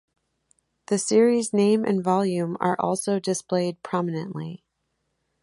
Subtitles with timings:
[0.87, 4.63] The series name and volume are also displayed prominently.